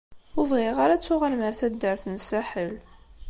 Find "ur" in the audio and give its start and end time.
0.37-0.45